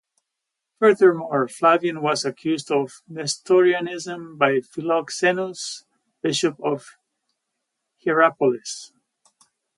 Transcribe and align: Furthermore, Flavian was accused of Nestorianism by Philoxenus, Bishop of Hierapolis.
Furthermore, 0.79 1.47
Flavian 1.47 2.01
was 2.01 2.25
accused 2.25 2.71
of 2.71 3.03
Nestorianism 3.07 4.35
by 4.35 4.61
Philoxenus, 4.61 5.83
Bishop 6.23 6.59
of 6.59 6.95
Hierapolis. 8.03 8.93